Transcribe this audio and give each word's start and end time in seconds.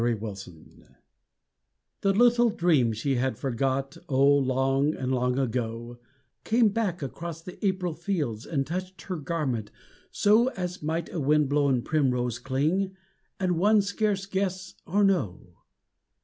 THE 0.03 0.15
VAGABOND 0.15 0.95
The 2.01 2.11
little 2.13 2.49
dream 2.49 2.91
she 2.91 3.17
had 3.17 3.37
forgot 3.37 3.97
Oh, 4.09 4.33
long 4.35 4.95
and 4.95 5.11
long 5.13 5.37
ago, 5.37 5.99
Came 6.43 6.69
back 6.69 7.03
across 7.03 7.43
the 7.43 7.63
April 7.63 7.93
fields 7.93 8.47
And 8.47 8.65
touched 8.65 8.99
her 9.03 9.17
garment 9.17 9.69
so 10.09 10.47
(As 10.57 10.81
might 10.81 11.13
a 11.13 11.19
wind 11.19 11.49
blown 11.49 11.83
primrose 11.83 12.39
cling 12.39 12.97
And 13.39 13.59
one 13.59 13.83
scarce 13.83 14.25
guess 14.25 14.73
or 14.87 15.03
know.) 15.03 15.53